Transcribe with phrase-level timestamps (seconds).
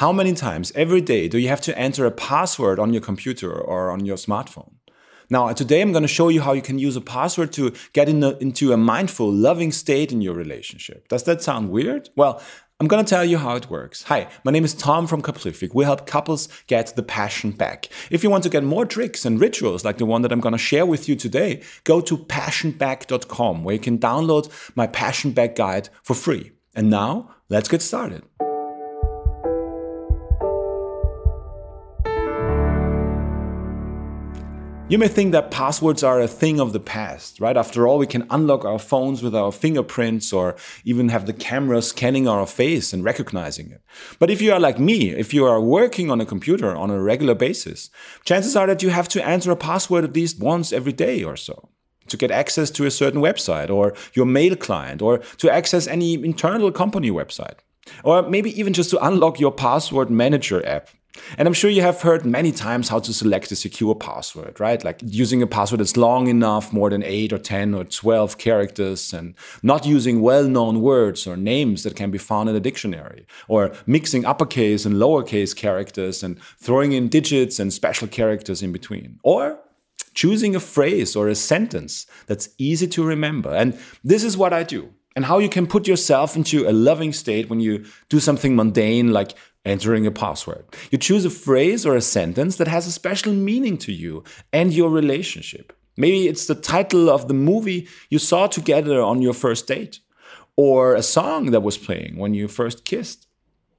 [0.00, 3.52] how many times every day do you have to enter a password on your computer
[3.52, 4.72] or on your smartphone?
[5.28, 7.74] Now, uh, today I'm going to show you how you can use a password to
[7.92, 11.06] get in a, into a mindful, loving state in your relationship.
[11.08, 12.08] Does that sound weird?
[12.16, 12.40] Well,
[12.80, 14.04] I'm going to tell you how it works.
[14.04, 15.74] Hi, my name is Tom from Couplific.
[15.74, 17.90] We help couples get the passion back.
[18.10, 20.54] If you want to get more tricks and rituals like the one that I'm going
[20.54, 25.56] to share with you today, go to passionback.com where you can download my Passion Back
[25.56, 26.52] guide for free.
[26.74, 28.22] And now, let's get started.
[34.90, 37.56] You may think that passwords are a thing of the past, right?
[37.56, 41.80] After all, we can unlock our phones with our fingerprints or even have the camera
[41.80, 43.82] scanning our face and recognizing it.
[44.18, 47.00] But if you are like me, if you are working on a computer on a
[47.00, 47.88] regular basis,
[48.24, 51.36] chances are that you have to enter a password at least once every day or
[51.36, 51.68] so
[52.08, 56.14] to get access to a certain website or your mail client or to access any
[56.14, 57.58] internal company website.
[58.02, 60.88] Or maybe even just to unlock your password manager app
[61.38, 64.82] and I'm sure you have heard many times how to select a secure password, right?
[64.82, 69.12] Like using a password that's long enough, more than 8 or 10 or 12 characters,
[69.12, 73.26] and not using well known words or names that can be found in a dictionary,
[73.48, 79.18] or mixing uppercase and lowercase characters and throwing in digits and special characters in between.
[79.22, 79.58] Or
[80.14, 83.54] choosing a phrase or a sentence that's easy to remember.
[83.54, 87.12] And this is what I do and how you can put yourself into a loving
[87.12, 90.64] state when you do something mundane like entering a password.
[90.90, 94.72] You choose a phrase or a sentence that has a special meaning to you and
[94.72, 95.72] your relationship.
[95.96, 100.00] Maybe it's the title of the movie you saw together on your first date,
[100.56, 103.26] or a song that was playing when you first kissed.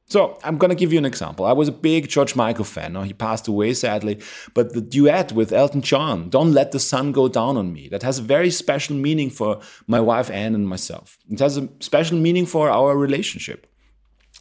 [0.06, 1.46] So I'm gonna give you an example.
[1.46, 2.94] I was a big George Michael fan.
[2.94, 4.20] Now he passed away sadly,
[4.54, 8.04] but the duet with Elton John, "Don't Let the Sun Go Down on Me," that
[8.04, 11.18] has a very special meaning for my wife Anne and myself.
[11.30, 13.68] It has a special meaning for our relationship.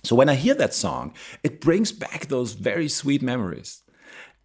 [0.03, 1.13] So when I hear that song,
[1.43, 3.83] it brings back those very sweet memories.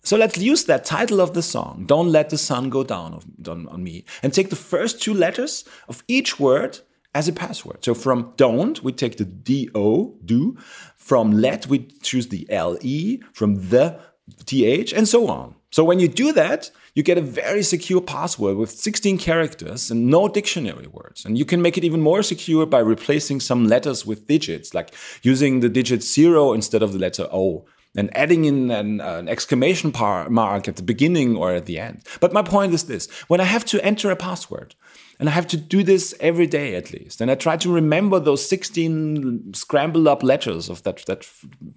[0.04, 3.84] So let's use that title of the song, Don't Let the Sun Go Down on
[3.84, 6.80] Me, and take the first two letters of each word
[7.16, 7.84] as a password.
[7.84, 10.58] So from don't, we take the D-O, do.
[10.96, 13.22] From let, we choose the L-E.
[13.34, 14.00] From the,
[14.46, 15.56] T-H, and so on.
[15.76, 20.08] So when you do that, you get a very secure password with 16 characters and
[20.08, 21.26] no dictionary words.
[21.26, 24.96] And you can make it even more secure by replacing some letters with digits, like
[25.22, 27.66] using the digit zero instead of the letter O
[27.96, 29.92] and adding in an, uh, an exclamation
[30.30, 32.04] mark at the beginning or at the end.
[32.20, 34.76] But my point is this when I have to enter a password,
[35.20, 37.22] and I have to do this every day at least.
[37.22, 41.26] And I try to remember those 16 scrambled up letters of that, that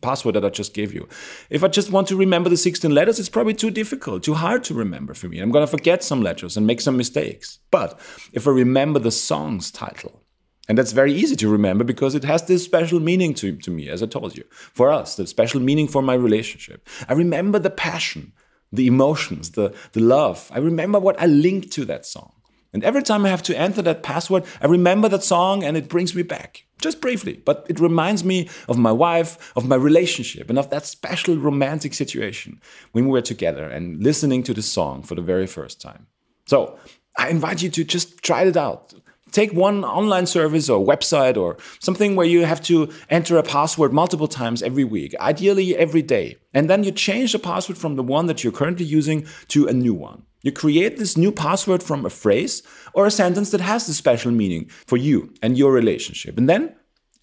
[0.01, 1.09] password that I just gave you.
[1.51, 4.65] If I just want to remember the 16 letters, it's probably too difficult, too hard
[4.65, 5.39] to remember for me.
[5.39, 7.59] I'm going to forget some letters and make some mistakes.
[7.71, 7.99] But
[8.33, 10.23] if I remember the song's title,
[10.69, 13.89] and that's very easy to remember because it has this special meaning to, to me,
[13.89, 14.45] as I told you.
[14.51, 16.87] For us, the special meaning for my relationship.
[17.09, 18.33] I remember the passion,
[18.71, 20.51] the emotions, the, the love.
[20.53, 22.33] I remember what I linked to that song.
[22.75, 25.89] And every time I have to enter that password, I remember that song and it
[25.89, 26.67] brings me back.
[26.81, 30.87] Just briefly, but it reminds me of my wife, of my relationship, and of that
[30.87, 32.61] special romantic situation
[32.93, 36.07] when we were together and listening to the song for the very first time.
[36.47, 36.79] So
[37.17, 38.95] I invite you to just try it out.
[39.33, 43.93] Take one online service or website or something where you have to enter a password
[43.93, 46.37] multiple times every week, ideally every day.
[46.55, 49.73] And then you change the password from the one that you're currently using to a
[49.73, 50.23] new one.
[50.43, 52.63] You create this new password from a phrase
[52.95, 56.39] or a sentence that has the special meaning for you and your relationship.
[56.39, 56.75] And then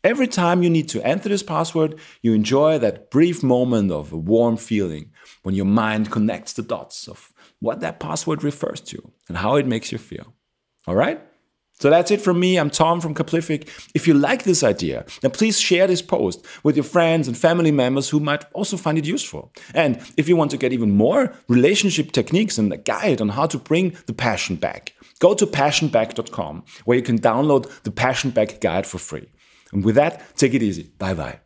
[0.04, 4.18] every time you need to enter this password, you enjoy that brief moment of a
[4.18, 5.12] warm feeling
[5.44, 9.66] when your mind connects the dots of what that password refers to and how it
[9.66, 10.34] makes you feel.
[10.86, 11.22] All right?
[11.80, 12.58] So that's it from me.
[12.58, 13.68] I'm Tom from Couplific.
[13.94, 17.72] If you like this idea, then please share this post with your friends and family
[17.72, 19.52] members who might also find it useful.
[19.74, 23.48] And if you want to get even more relationship techniques and a guide on how
[23.48, 28.62] to bring the passion back, go to passionback.com where you can download the Passion Back
[28.62, 29.30] guide for free.
[29.72, 30.92] And with that, take it easy.
[30.98, 31.45] Bye bye.